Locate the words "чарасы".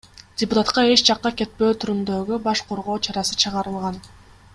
3.09-3.39